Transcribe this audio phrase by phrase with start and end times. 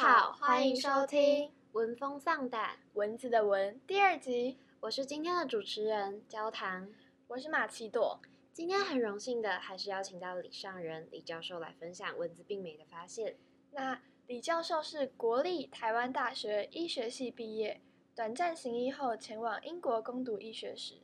[0.00, 4.56] 家好，欢迎收听《闻风丧胆》蚊子的蚊第二集。
[4.80, 6.88] 我是今天的主持人焦糖，
[7.28, 8.18] 我是马奇朵。
[8.50, 13.36] 今天很荣幸的，还是邀请到李尚仁李教授来分享蚊子病媒的发现。
[13.72, 17.82] 那李教授是国立台湾大学医学系毕业，
[18.16, 20.94] 短暂行医后前往英国攻读医学史，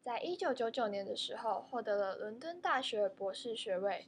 [0.00, 4.06] 在一九九九年的时候获得了伦敦大学博士学位。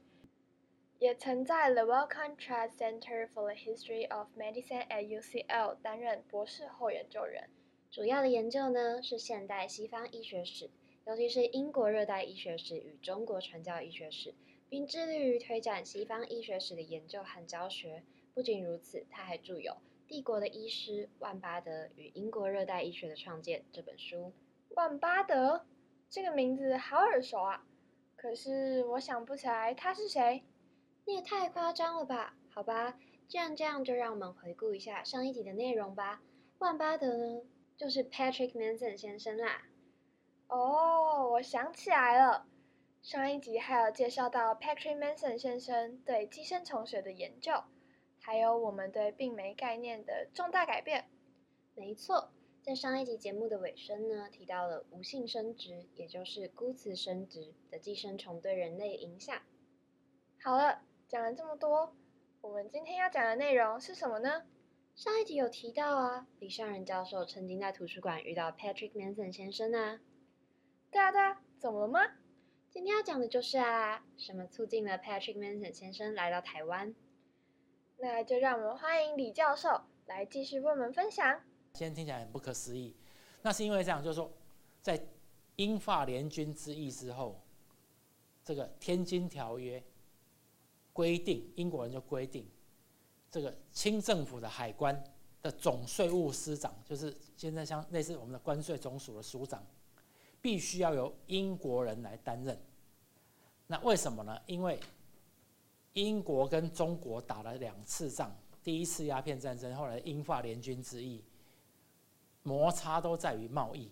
[0.99, 7.49] 也曾在 The Wellcome Trust Center for the History of Medicine at UCL 担任博士后研究员，
[7.89, 10.69] 主要的研究呢是现代西方医学史，
[11.05, 14.35] 尤其是英国热带医学史与中国传教医学史，
[14.67, 18.03] 并致力于推展西方医学史的研究和教学。
[18.33, 19.71] 不仅如此，他还著有
[20.05, 24.33] 《帝国的医师万巴德与英国热带医学的创建》这本书。
[24.71, 25.65] 万巴德
[26.09, 27.65] 这个名字好耳熟啊，
[28.17, 30.43] 可是我想不起来他是谁。
[31.09, 32.35] 你也太夸张了吧？
[32.51, 36.21] 好吧，既然这样，就让我们回顾一下上一集的内容吧。
[36.59, 37.41] 万巴德呢，
[37.75, 39.63] 就是 Patrick Manson 先生啦。
[40.49, 42.45] 哦，我想起来了，
[43.01, 47.53] 上一集还有介绍到 Patrick Manson 先生对寄生虫学的研究，
[48.19, 51.09] 还有我们对病媒概念的重大改变。
[51.73, 52.29] 没错，
[52.61, 59.35] 在上一集节目的尾声呢，提到了无性生殖，也就是孤雌生殖的寄生虫对人类影响。
[60.43, 60.83] 好了。
[61.09, 61.91] 讲了这么多，
[62.39, 64.43] 我们今天要讲的内容是什么呢？
[64.93, 69.99] 上一集有提到啊，李尚仁教授曾经在图书馆遇到 Patrick Manson 先生啊。
[70.91, 71.99] 对啊对啊，怎么了吗？
[72.69, 76.93] 今天要讲的就是啊，什么促进了 Patrick Manson 先生来到台湾？
[77.97, 81.41] 那就让我们欢迎李教授来继续为我们分享。
[81.73, 82.95] 现在听起来很不可思议，
[83.41, 84.31] 那是因为这样，就是说，
[84.83, 85.07] 在
[85.55, 87.41] 英法联军之役之后，
[88.43, 89.79] 这个《天津条约》。
[90.99, 92.45] 规定英国人就规定，
[93.31, 95.01] 这个清政府的海关
[95.41, 99.65] 的总税务司长，就是现在像类似我们的关税总署的署长，
[100.41, 102.61] 必须要由英国人来担任。
[103.67, 104.37] 那为什么呢？
[104.45, 104.77] 因为
[105.93, 111.23] 英国跟中国打了两次仗，第一次鸦片战争，后来英法联军之役，
[112.43, 113.89] 摩擦都在于贸易。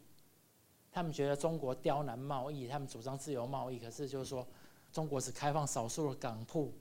[0.92, 4.46] 他们觉得中国刁难贸易，他们主张自由贸易，可是就是说
[4.92, 6.74] 中国只开放少数的港铺。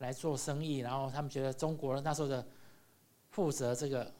[0.00, 2.46] 来做生意，然后他们觉得中国那时候的
[3.30, 4.12] 负责这个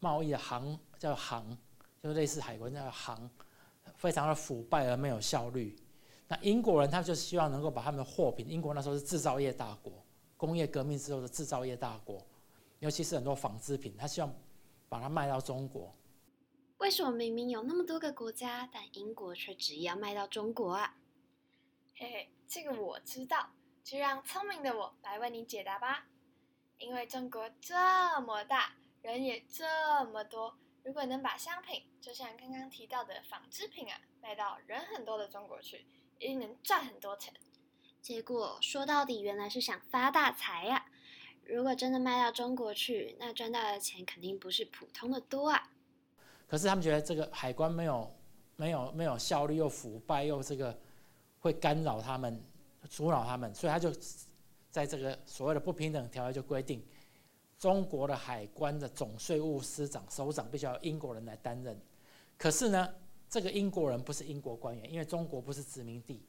[0.00, 1.56] 贸易的行叫行，
[2.00, 3.28] 就类似海关叫行，
[3.96, 5.76] 非常的腐败而没有效率。
[6.28, 9.92] 那英国人他就希望能够把他们的货品，英国那时候是制造业大国，
[10.36, 12.24] 工业革命之后的制造业大国，
[12.78, 14.32] 尤其是很多纺织品，他希望
[14.88, 15.92] 把它卖到中国。
[16.78, 20.94] 为什么明明有那么多个国家，但英国却执意要卖到中国啊？
[21.96, 23.50] 嘿嘿，这个我知道。
[23.86, 26.06] 就让聪明的我来为你解答吧。
[26.78, 35.86] 因为中国这么大，人也这么多，如果能把商品，就像刚刚提到的纺织品啊，卖到人很多的中国去，
[36.18, 37.32] 一定能赚很多钱。
[38.02, 40.86] 结果说到底，原来是想发大财呀！
[41.44, 45.70] 如果真的卖到中国去，那赚到的钱肯定不是普通的多啊。
[46.48, 48.12] 可是他们觉得这个海关没有、
[48.56, 50.76] 没有、没有效率，又腐败，又这个
[51.38, 52.42] 会干扰他们。
[52.86, 53.90] 阻挠他们，所以他就
[54.70, 56.84] 在这个所谓的不平等条约就规定，
[57.58, 61.80] 中国的海关的总税务司长首长必须要英国人来担任。
[62.38, 62.94] 可是呢，
[63.28, 66.22] 这个英国人不是英国官员，因为中国不是殖民地，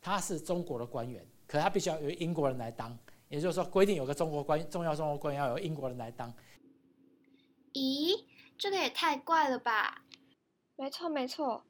[0.00, 2.96] 他是中国的官员，可他必须要由英国人来当。
[3.28, 6.32] 也就是说，规定有个中国官重要中国官员要由英国人来当。
[7.74, 8.24] 咦，
[8.56, 10.02] 这个也太怪了吧？
[10.76, 11.64] 没错没错，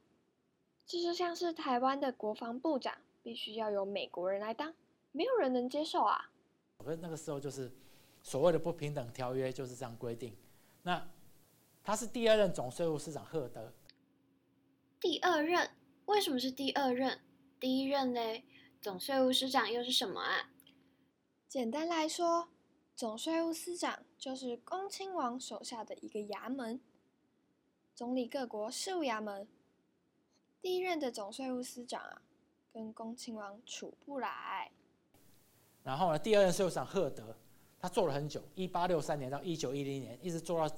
[0.85, 2.93] 这就像是台湾的国防部长。
[3.29, 4.73] 必须要由美国人来当，
[5.11, 6.31] 没有人能接受啊！
[6.79, 7.71] 可是那个时候就是
[8.23, 10.35] 所谓的不平等条约就是这样规定。
[10.81, 11.07] 那
[11.83, 13.71] 他是第二任总税务司长赫德。
[14.99, 15.69] 第二任
[16.05, 17.19] 为什么是第二任？
[17.59, 18.45] 第一任嘞，
[18.81, 20.49] 总税务司长又是什么啊？
[21.47, 22.49] 简单来说，
[22.95, 26.81] 总税务司长就是恭亲王手下的一个衙门，
[27.93, 29.47] 总理各国事务衙门。
[30.59, 32.23] 第一任的总税务司长啊。
[32.79, 34.71] 跟恭亲王处不来，
[35.83, 37.35] 然后呢，第二任税务长赫德，
[37.77, 40.75] 他做了很久，一八六三年到一九一零年，一直做到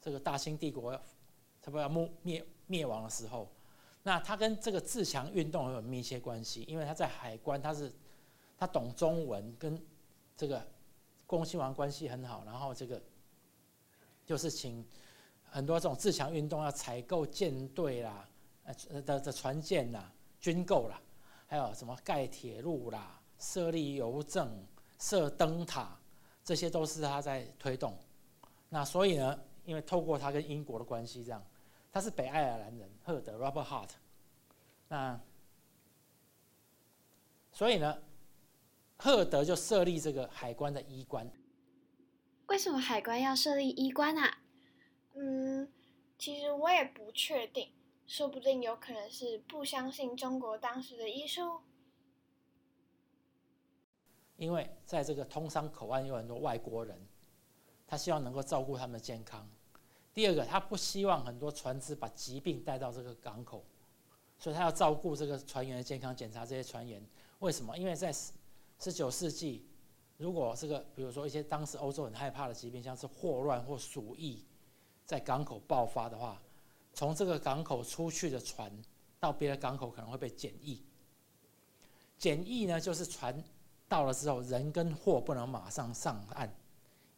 [0.00, 1.88] 这个大清帝国差不多要
[2.22, 3.48] 灭灭亡的时候。
[4.02, 7.92] 那他跟这个自强运动有密切关系，因为他在海关，他是
[8.58, 9.80] 他懂中文，跟
[10.36, 10.66] 这个
[11.28, 12.42] 恭亲王关系很好。
[12.44, 13.00] 然后这个
[14.26, 14.84] 就是请
[15.44, 18.28] 很多这种自强运动要采购舰队啦，
[18.88, 20.10] 呃的的船舰呐。
[20.44, 21.00] 军购啦，
[21.46, 24.62] 还有什么盖铁路啦、设立邮政、
[24.98, 25.98] 设灯塔，
[26.44, 27.98] 这些都是他在推动。
[28.68, 31.42] 那所以呢，因为透过他跟英国的关系，这样，
[31.90, 33.88] 他是北爱尔兰人，赫德 Robert Hart。
[34.88, 35.18] 那
[37.50, 38.02] 所以呢，
[38.98, 41.26] 赫德就设立这个海关的医官。
[42.48, 44.42] 为什么海关要设立医官啊？
[45.14, 45.72] 嗯，
[46.18, 47.72] 其实我也不确定，
[48.06, 51.60] 说不定有可能是不相信中国当时的医术。
[54.36, 57.00] 因为在这个通商口岸有很多外国人，
[57.86, 59.48] 他希望能够照顾他们的健康。
[60.12, 63.64] 第二个，他不希望很多船只把疾病带到这个港口，
[64.38, 67.04] 所以他要照顾这个船员的健康，检查这些船员。
[67.38, 67.76] 为什么？
[67.78, 68.32] 因为在十
[68.80, 69.66] 十九世纪，
[70.16, 74.44] 如果这个比如说一些当时欧洲很害怕的疾病，像是霍乱或鼠疫，
[75.04, 76.42] 在港口爆发的话，
[76.94, 78.72] 从这个港口出去的船
[79.20, 80.82] 到别的港口可能会被检疫。
[82.16, 83.44] 检疫呢，就是船。
[83.86, 86.50] 到了之后，人跟货不能马上上岸，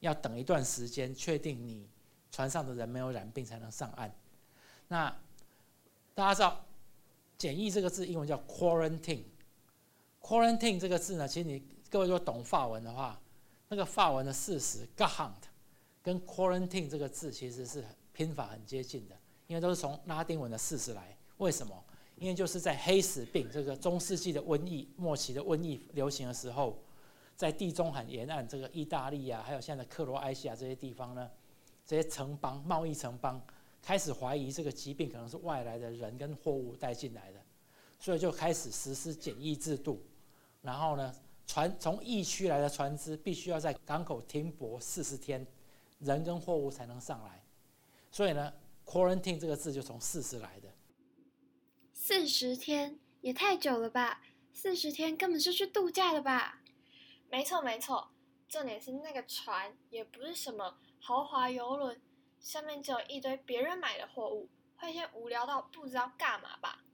[0.00, 1.88] 要等一段时间，确定你
[2.31, 4.12] 船上的人没有染病才能上岸。
[4.88, 5.08] 那
[6.12, 6.67] 大家知道
[7.38, 9.23] “检疫”这个字英文叫 “quarantine”。
[10.20, 13.19] “quarantine” 这个字呢，其实你各位如果懂法文的话，
[13.69, 15.49] 那个法文的事实 g a h u n t
[16.02, 17.82] 跟 “quarantine” 这个字其实是
[18.12, 21.16] 拼法很接近的，因为都是从拉丁文的事实来。
[21.38, 21.84] 为什么？
[22.16, 26.78] 因为就是在黑死病这个中世纪的瘟疫末期的瘟疫流行的时候，
[27.37, 31.31] 在地中海沿岸这个意大利啊，还有现在的克罗埃西亚这些地方呢，
[31.84, 33.38] 这些城邦贸易城邦
[33.82, 37.40] 开始怀疑这个疾病可能是外来的人跟货物带进来的，
[38.00, 40.02] 所以就开始实施检疫制度。
[40.62, 41.14] 然后呢，
[41.46, 45.46] 船从疫区来的船只必须要在港口停泊四十天，
[45.99, 47.42] 人跟货物才能上来。
[48.10, 48.50] 所以呢
[48.87, 50.73] ，quarantine 这个字就从四十来的。
[51.93, 54.23] 四十天也太久了吧？
[54.55, 56.62] 四十天根本是去度假的吧？
[57.29, 58.12] 没错没错，
[58.49, 62.00] 重点是那个船也不是什么豪华游轮，
[62.41, 66.85] 上面只有一堆别人买的货物，会先无聊到不知道干嘛吧？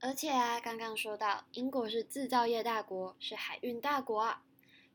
[0.00, 4.42] 而且啊，刚刚说到英国是制造业大国，是海运大国啊，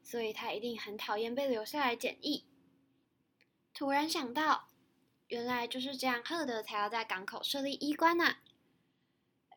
[0.03, 2.45] 所以他一定很讨厌被留下来检疫。
[3.73, 4.69] 突然想到，
[5.27, 8.37] 原来就是这样，赫德才要在港口设立医官呢。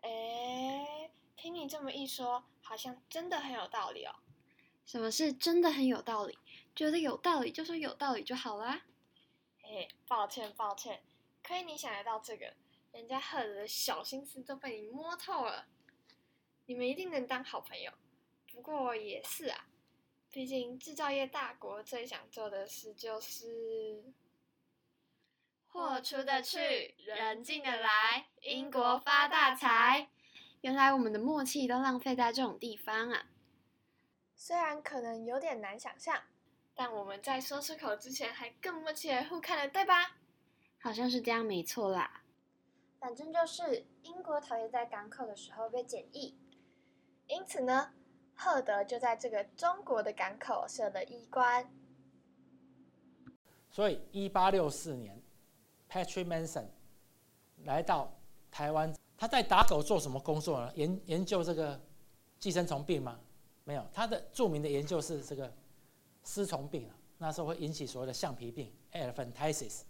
[0.00, 4.14] 哎，听你这么一说，好像真的很有道理哦。
[4.86, 6.38] 什么是真的很有道理？
[6.74, 8.82] 觉得有道理就说有道理就好啦。
[9.62, 11.02] 哎，抱歉抱歉，
[11.42, 12.54] 可以你想得到这个，
[12.92, 15.66] 人家赫德的小心思都被你摸透了。
[16.64, 17.92] 你们一定能当好朋友。
[18.50, 19.66] 不过也是啊，
[20.30, 24.02] 毕竟制造业大国最想做的事就是
[25.78, 30.08] 货出得去，人进得来，英国发大财。
[30.62, 33.26] 原来我们的默契都浪费在这种地方啊！
[34.34, 36.20] 虽然可能有点难想象，
[36.74, 40.16] 但我们在说出口之前还更默契的互看了，对吧？
[40.80, 42.24] 好像是这样，没错啦。
[42.98, 46.36] 反正就是英国讨厌在港口的时候被检疫，
[47.28, 47.94] 因此呢，
[48.34, 51.72] 赫德就在这个中国的港口设了医官。
[53.70, 55.22] 所以，一八六四年
[55.90, 56.66] ，Patrick Manson
[57.64, 58.12] 来到
[58.50, 60.72] 台湾，他在打狗做什么工作呢？
[60.74, 61.80] 研研究这个
[62.38, 63.18] 寄生虫病吗？
[63.64, 65.52] 没有，他的著名的研究是这个
[66.22, 69.82] 丝虫病啊，那时候会引起所谓的橡皮病 （elephantiasis）。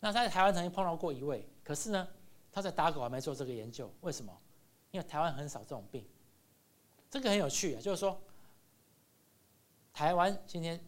[0.00, 2.08] 那他在台湾曾经碰到过一位，可是呢，
[2.52, 4.34] 他在打狗还没做这个研究，为什么？
[4.90, 6.06] 因为台湾很少这种病。
[7.10, 8.18] 这个很有趣啊，就是说，
[9.92, 10.80] 台湾今天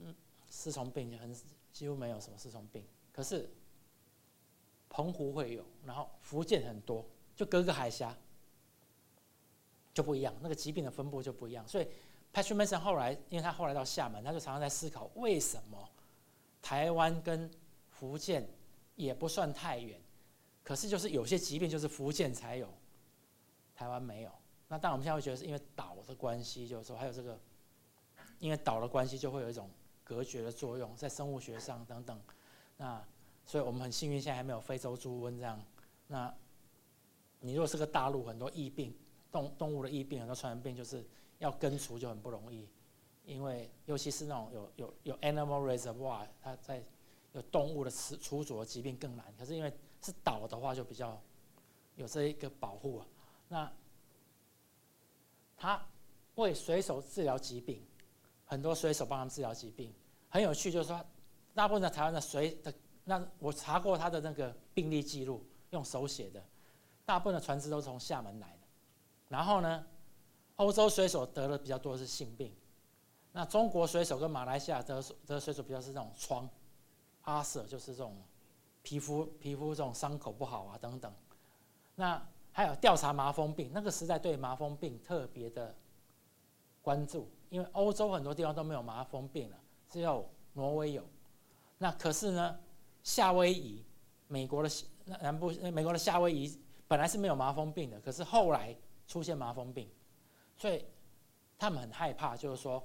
[0.49, 1.35] 丝虫病就很
[1.73, 3.51] 几乎没有什么丝虫病，可是
[4.91, 7.03] 澎湖会有，然后福建很多，
[7.35, 8.15] 就隔个海峡
[9.95, 11.89] 就不一样，那个疾病的分布就不一样，所以。
[12.33, 15.91] Patrick Mason 后来，因为他后来到厦门，他就常常在思考，为什么
[16.63, 17.51] 台湾跟
[17.89, 18.49] 福建
[18.95, 20.01] 也不算太远，
[20.63, 22.73] 可是就是有些疾病就是福建才有，
[23.75, 24.31] 台湾没有。
[24.69, 27.37] 那当然我们现在会觉得是因为岛的关系，就是说还有这个，
[28.39, 29.69] 因为岛的关系就会有一种
[30.05, 32.23] 隔绝的作用，在生物学上等等。
[32.77, 33.05] 那
[33.51, 35.61] 所以我们很幸运，现在还没有非洲猪瘟这样。
[36.07, 36.33] 那
[37.41, 38.95] 你如果是个大陆，很多疫病，
[39.33, 41.05] 动动物的疫病，很多传染病就是。
[41.41, 42.69] 要根除就很不容易，
[43.25, 46.85] 因为尤其是那种有有有 animal reservoir，它在
[47.33, 49.25] 有动物的除除浊疾病更难。
[49.39, 51.19] 可是因为是岛的话，就比较
[51.97, 53.07] 有这一个保护啊。
[53.49, 53.73] 那
[55.57, 55.83] 他
[56.35, 57.83] 为水手治疗疾病，
[58.45, 59.91] 很多水手帮他们治疗疾病，
[60.29, 60.71] 很有趣。
[60.71, 61.03] 就是说，
[61.55, 62.71] 大部分的台湾的水的，
[63.11, 66.41] 那我查过他的那个病历记录，用手写的，
[67.05, 68.59] 大部分的船只都是从厦门来的。
[69.29, 69.85] 然后呢？
[70.57, 72.55] 欧洲水手得的比较多是性病，
[73.33, 76.47] 那中国水手跟马来西亚得得水手比较是那种疮，
[77.23, 78.15] 阿瑟就是这种
[78.83, 81.11] 皮肤皮肤这种伤口不好啊等等。
[81.95, 85.75] 那还有调查麻风病，那个时代对麻风病特别的
[86.83, 89.57] 关注，因为欧洲很多地方都没有麻风病了，
[89.89, 91.03] 只有挪威有。
[91.79, 92.61] 那可是呢，
[93.03, 93.85] 夏威夷，
[94.29, 94.71] 美国的
[95.21, 98.77] 南部，美国的夏威夷本来是没有麻风病的，可是后来
[99.07, 99.89] 出现麻风病，
[100.57, 100.85] 所以
[101.59, 102.83] 他们很害怕，就是说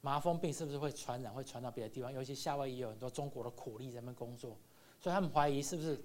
[0.00, 2.12] 麻风病是不是会传染，会传到别的地方？
[2.12, 4.56] 尤其夏威夷有很多中国的苦力在那边工作，
[5.00, 6.00] 所以他们怀疑是不是。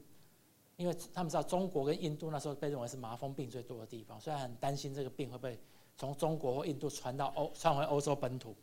[0.76, 5.58] 因为他们知道中国跟印度那时候被认为是麻风病最多的地方，所以很担心这个病会不会
[5.96, 8.56] 从中国或印度传到欧传回欧洲本土，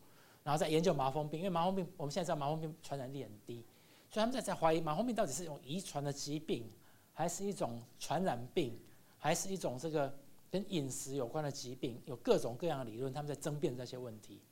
[0.43, 1.39] 然后再研究麻风病。
[1.39, 3.65] 因为麻风病我们现在知道麻风病传染力很低，
[4.11, 6.69] 所以他们在在怀疑麻风病到底是一种遗传的疾病，
[7.15, 8.79] 还是一种传染病，
[9.17, 10.13] 还是一种这个
[10.51, 14.43] 跟饮食有关的疾病，有各种各样的理论，他们在争辩这些问题。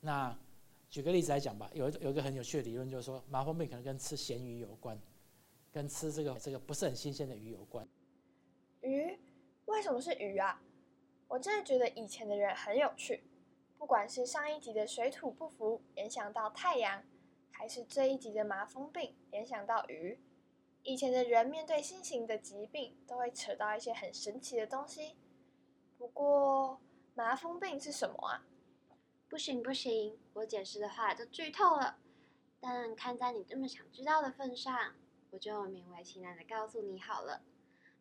[0.00, 0.36] 那
[0.88, 4.98] 举个例子来讲吧，有有一个很有趣的理论，就是说麻风病可能跟吃咸鱼有关。
[5.72, 7.86] 跟吃这个这个不是很新鲜的鱼有关。
[8.80, 9.16] 鱼？
[9.66, 10.60] 为什么是鱼啊？
[11.28, 13.22] 我真的觉得以前的人很有趣，
[13.78, 17.00] 不管是上一集的水土不服联想到太阳，
[17.60, 20.18] 还是这一集的麻风病联想到鱼，
[20.82, 25.18] 以前的人面对新型的疾病都会扯到一些很神奇的东西。
[25.98, 26.80] 不过
[27.14, 28.46] 麻风病是什么啊？
[29.28, 31.98] 不行不行，我解释的话就剧透了。
[32.60, 34.94] 但看在你这么想知道的份上。
[35.28, 37.42] 我就勉为其难的告诉你好了，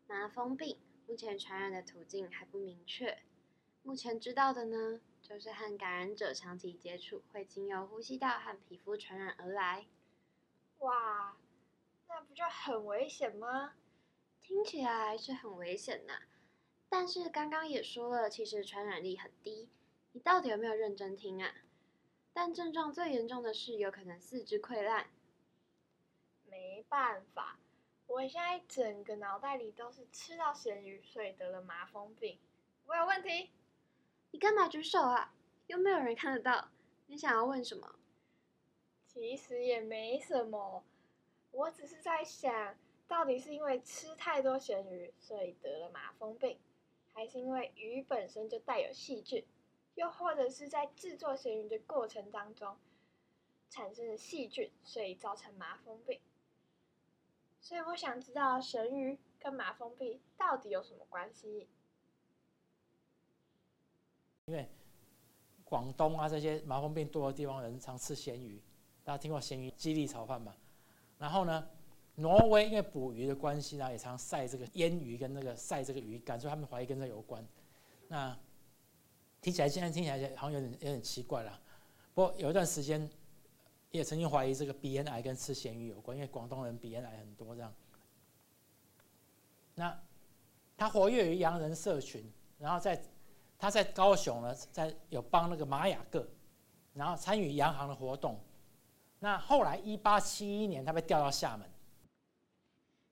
[0.08, 3.18] 麻风病目前传染的途径还不明确，
[3.84, 9.86] 目前知道的呢，就是和感染者长期接触，会经由呼吸道和皮肤传染而来。
[10.80, 11.38] 哇，
[12.08, 13.76] 那不就很危险吗？
[14.42, 16.24] 听起来是很危险呐，
[16.90, 19.70] 但是刚刚也说了，其实传染力很低。
[20.14, 21.54] 你到底有没有认真听啊？
[22.34, 25.12] 但症状最严重的是有可能四肢溃烂。
[26.48, 27.60] 没办法，
[28.08, 32.40] 我现在整个脑袋里都是吃到咸鱼，所以得了麻风病。
[32.88, 33.52] 我有问题？
[34.32, 35.34] 你干嘛举手啊？
[35.68, 36.70] 又没有人看得到。
[37.08, 37.96] 你想要问什么？
[39.06, 40.84] 其实也没什么，
[41.52, 46.60] 我只是在想，到底是因为吃太多咸鱼，所以得了麻风病，
[47.12, 49.44] 还是因为鱼本身就带有细菌，
[49.96, 52.78] 又或者是在制作咸鱼的过程当中
[53.70, 56.20] 产生了细菌，所以造成麻风病？
[57.60, 61.68] 所以我想知道咸鱼跟麻风病到底有什么关系？
[64.50, 64.68] 因为
[65.64, 68.62] 广东啊这些麻风病多的地方，人常吃咸鱼，
[69.04, 70.56] 大家听过咸鱼鸡粒炒饭吗？
[71.18, 71.68] 然后呢，
[72.16, 77.46] 挪威因为捕鱼的关系呢，也常晒这个腌鱼跟那个晒这个鱼干，所以他们怀疑跟这有关。
[78.08, 78.38] 那
[79.42, 81.62] 听起来现在听起来好像有点有点奇怪了。
[82.14, 83.10] 不过有一段时间。
[83.92, 87.74] 也曾经怀疑这个鼻咽癌跟吃咸鱼有关，因为广东人鼻咽癌很多这样。
[89.74, 90.00] 那
[90.78, 92.24] 他活跃于洋人社群，
[92.60, 93.04] 然后在
[93.60, 96.28] 他在高雄呢，在有帮那个玛雅各，
[96.94, 98.40] 然后参与洋行的活动。
[99.20, 101.70] 那后来一八七一年，他被调到厦门。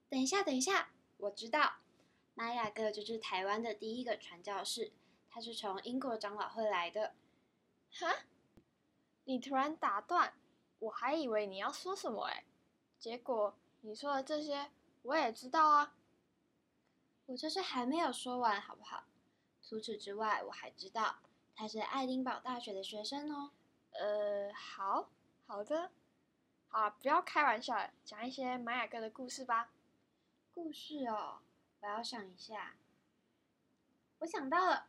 [0.08, 0.88] 等一下，等一下，
[1.18, 1.74] 我知道，
[2.32, 4.90] 玛雅各就是台湾的第一个传教士，
[5.28, 7.14] 他是从英国长老会来的。
[7.92, 8.06] 哈？
[9.24, 10.32] 你突然打断。
[10.80, 12.44] 我还以为你要说什么哎，
[13.00, 14.70] 结果你说的这些
[15.02, 15.96] 我也知道啊。
[17.26, 19.02] 我就是还没有说完，好不好？
[19.68, 21.16] 除此之外，我还知道
[21.54, 23.50] 他是爱丁堡大学的学生哦。
[23.90, 25.10] 呃，好
[25.46, 25.90] 好的，
[26.68, 29.70] 好，不要开玩笑，讲一些玛雅哥的故事吧。
[30.54, 31.40] 故事哦，
[31.80, 32.76] 我要想一下。
[34.20, 34.86] 我想到了，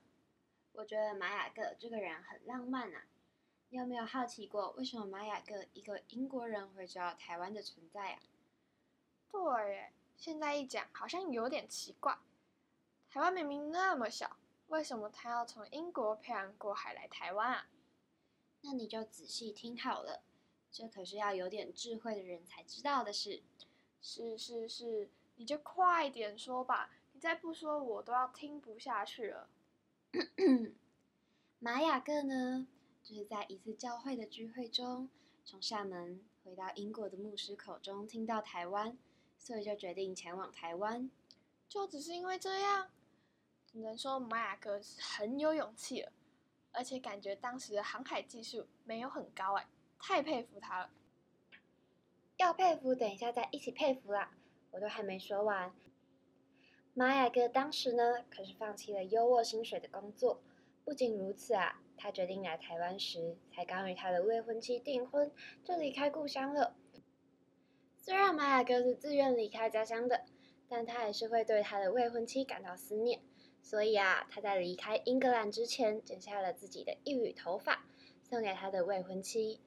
[0.71, 3.03] 我觉得玛雅哥这个人很浪漫啊。
[3.71, 8.21] 你有没有好奇过，为什么玛雅哥一个英国人会知道台湾的存在啊？
[9.29, 12.17] 对，现在一讲好像有点奇怪。
[13.09, 14.37] 台湾明明那么小，
[14.69, 17.67] 为什么他要从英国漂洋过海来台湾啊？
[18.61, 20.21] 那你就仔细听好了，
[20.71, 23.41] 这可是要有点智慧的人才知道的事。
[24.01, 29.49] 是是是，你就快点说吧，你再不说我都要听不下去了。
[31.59, 32.67] 玛雅各呢？
[33.03, 35.09] 就是在一次教会的聚会中，
[35.43, 38.97] 从厦门回到英国的牧师口中听到台湾，
[39.37, 41.09] 所以就决定前往台湾。
[41.67, 42.89] 就只是因为这样，
[43.71, 46.11] 只能说玛雅哥是很有勇气了，
[46.71, 49.67] 而且感觉当时的航海技术没有很高哎，
[49.99, 50.89] 太佩服他了。
[52.37, 54.31] 要佩服，等一下再一起佩服啦，
[54.71, 55.71] 我都还没说完。
[56.95, 60.41] 玛雅哥当时呢，可是放弃了优渥薪水的工作，
[60.83, 61.79] 不仅如此啊。
[61.95, 65.31] 他决定来台湾时，才刚与他的未婚妻订婚，
[65.63, 66.75] 就离开故乡了。
[67.99, 70.25] 虽然玛雅哥是自愿离开家乡的，
[70.67, 73.21] 但他还是会对他的未婚妻感到思念。
[73.61, 77.83] 所以啊，他在离开英格兰之前，剪下了自己的一缕头发，
[78.23, 79.61] 送给他的未婚妻。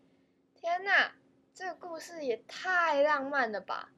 [0.54, 1.14] 天哪，
[1.54, 3.92] 这个故事也太浪漫了吧！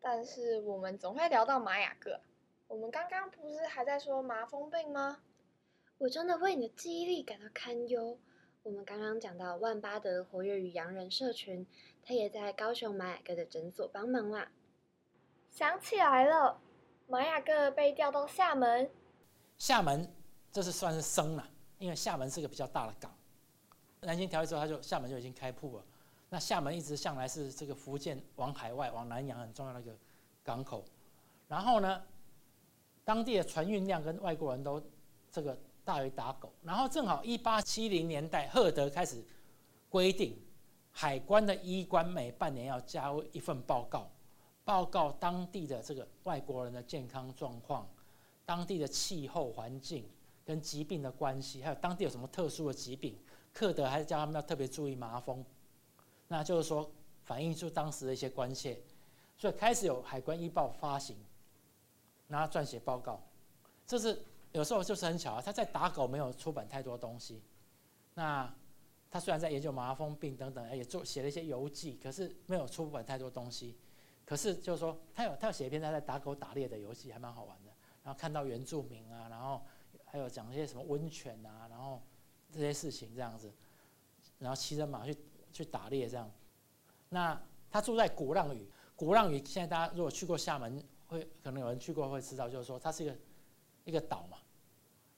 [0.00, 2.20] 但是我们总会聊到玛雅各，
[2.68, 5.22] 我们刚刚不是还在说麻风病吗？
[5.98, 8.18] 我真的为你的记忆力感到堪忧。
[8.62, 11.66] 我们刚刚讲到万巴德活跃于洋人社群，
[12.02, 14.50] 他也在高雄玛雅各的诊所帮忙啦。
[15.50, 16.60] 想起来了，
[17.06, 18.90] 玛雅各被调到厦门。
[19.58, 20.08] 厦门
[20.52, 21.48] 这是算是生了，
[21.78, 23.12] 因为厦门是个比较大的港。
[24.00, 25.84] 南京条约之后，他就厦门就已经开埠了。
[26.28, 29.96] 那厦门一直向来是这个福建往海外、往南洋很重要的一个
[30.44, 30.84] 港口。
[31.48, 32.02] 然后呢，
[33.04, 34.82] 当地的船运量跟外国人都
[35.30, 36.52] 这个大鱼打狗。
[36.62, 39.24] 然后正好一八七零年代，赫德开始
[39.88, 40.36] 规定，
[40.90, 44.10] 海关的医官每半年要交一份报告，
[44.64, 47.88] 报告当地的这个外国人的健康状况、
[48.46, 50.08] 当地的气候环境
[50.44, 53.18] 跟疾病的关系，还有当地有什么特殊的疾病。
[53.52, 55.44] 克德还是叫他们要特别注意麻风。
[56.28, 56.90] 那就是说，
[57.24, 58.80] 反映出当时的一些关切，
[59.36, 61.16] 所以开始有海关医报发行，
[62.28, 63.20] 然后撰写报告。
[63.86, 64.22] 这是
[64.52, 67.42] 有时候就是很巧啊，他在打狗没有出版太多东西。
[68.14, 68.52] 那
[69.10, 73.76] 他虽然在研究麻风病等等，也做写了一些游记，可是没有出版太多东西。
[74.24, 77.65] 可是就是说，他有他有写一篇他在打狗打猎的游记，还蛮好玩的。
[78.06, 79.60] 然后看到原住民啊，然后
[80.06, 82.00] 还有讲一些什么温泉啊，然后
[82.50, 83.52] 这些事情这样子，
[84.38, 85.14] 然后骑着马去。
[85.52, 86.30] 去打猎这样，
[87.08, 88.70] 那他住在鼓浪屿。
[88.94, 93.16] 鼓浪屿现在大家如果去过厦门，会可能有人去过会知道，就是说它是一个
[93.84, 94.36] 一个岛嘛。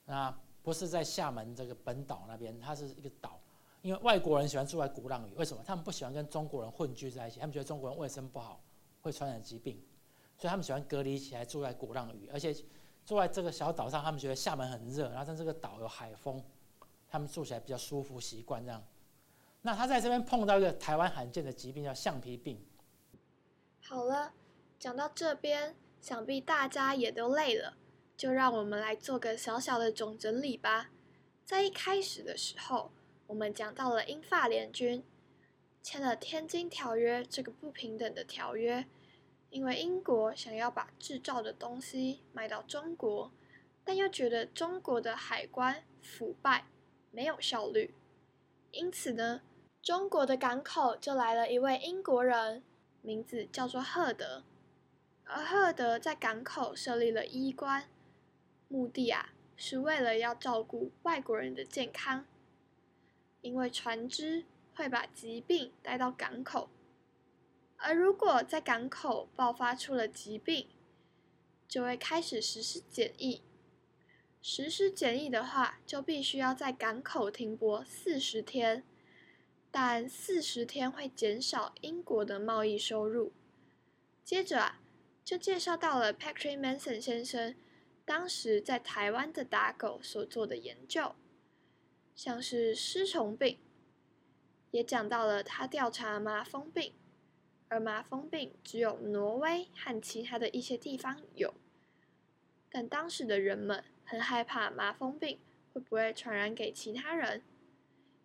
[0.04, 3.40] 那不是在厦门这个本岛那边，它是一个岛。
[3.82, 5.60] 因为外国人喜欢住在鼓浪屿，为什么？
[5.66, 8.62] 他们不喜欢跟中国人混居在一起，他们觉得中国人卫生不好，
[9.02, 9.82] 会传染疾病，
[10.38, 12.28] 所以他们喜欢隔离起来住在鼓浪屿。
[12.32, 12.54] 而且
[13.04, 16.42] 住在这个小岛上，他们觉得厦门很热，然后在这个岛有海风，
[17.08, 18.82] 他们住起来比较舒服，习惯这样。
[19.62, 22.64] 那他在这边碰到一个台湾罕见的疾病，叫橡皮病。
[23.82, 24.32] 好了，
[24.78, 27.76] 讲到这边，想必大家也都累了，
[28.16, 30.90] 就让我们来做个小小的总整理吧。
[31.44, 32.92] 在一开始的时候，
[33.26, 35.02] 我们讲到了英法联军
[35.82, 38.86] 签了《天津条约》这个不平等的条约，
[39.50, 43.32] 因为英国想要把制造的东西卖到中国，
[43.84, 46.66] 但又觉得中国的海关腐败，
[47.10, 47.94] 没有效率，
[48.72, 49.40] 因此呢。
[49.80, 52.62] 中国的港口就来了一位英国人，
[53.00, 54.44] 名字叫做赫德，
[55.24, 57.88] 而赫德在港口设立了医官，
[58.66, 62.26] 目的啊是为了要照顾外国人的健康，
[63.40, 66.68] 因为船只会把疾病带到港口，
[67.78, 70.68] 而如果在港口爆发出了疾病，
[71.66, 73.42] 就会开始实施检疫，
[74.42, 78.84] 实施检疫的话，就必须要在港口停泊四十天。
[79.70, 83.32] 但四十天会减少英国的贸易收入。
[84.24, 84.80] 接着啊，
[85.22, 87.54] 就介绍到了 Patrick Manson 先生
[88.06, 91.14] 当时在台湾的打狗所做的研究，
[92.16, 93.58] 像是尸虫病，
[94.70, 96.94] 也讲到了他调查麻风病，
[97.68, 101.54] 而麻风病只有挪威和其他的一些地方有，
[102.70, 105.38] 但当时的人们很害怕麻风病
[105.72, 107.42] 会不会传染给其他人，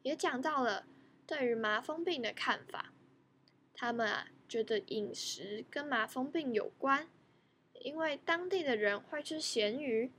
[0.02, 0.86] 也讲到了。
[1.26, 2.94] 对于麻风病的看法，
[3.74, 7.08] 他们啊觉得饮食跟麻风病有关，
[7.80, 10.12] 因为当地的人会吃咸鱼，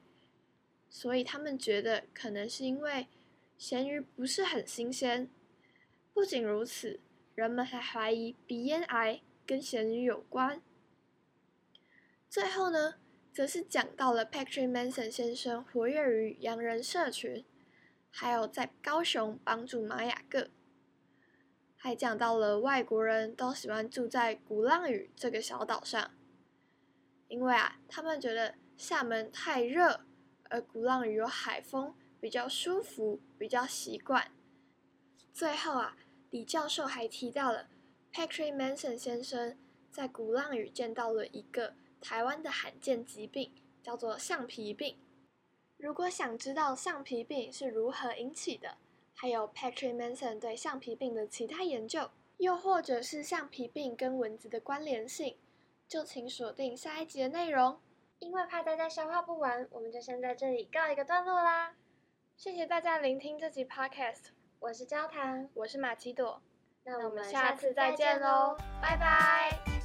[0.89, 3.07] 所以他们觉得可能是因为
[3.59, 5.29] 咸鱼不是很新鲜。
[6.15, 7.01] 不仅如此，
[7.35, 10.63] 人们还怀疑鼻咽癌跟咸鱼有关。
[12.29, 12.95] 最后呢，
[13.33, 17.45] 则是讲到了 Patrick Manson 先生活跃于洋人社群，
[18.11, 20.49] 还有在高雄帮助玛雅各。
[21.77, 26.13] 还讲到了外国人都喜欢住在鼓浪屿这个小岛上，
[27.29, 30.01] 因为啊，他们觉得厦门太热，
[30.45, 34.31] 而鼓浪屿有海风，比较舒服，比较习惯。
[35.33, 35.97] 最后啊，
[36.35, 37.69] 李教授还提到了
[38.13, 39.57] Patrick Manson 先生
[39.89, 44.99] 在鼓浪屿见到了一个台湾的罕见疾病，叫做橡皮病。
[45.77, 48.79] 如果想知道橡皮病是如何引起的，
[49.15, 55.37] 还有 Patrick Manson 对橡皮病的其他研究，又或者是橡皮病跟蚊子的关联性，
[55.87, 57.79] 就请锁定下一集的内容。
[58.19, 61.77] 因为怕大家消化不完，我们就先在这里告一个段落啦。
[62.37, 64.31] 谢谢大家聆听这集 Podcast，
[64.65, 66.41] 我是焦糖，我是马奇朵，
[66.85, 69.84] 那我们下下次次再见喽喽，拜拜。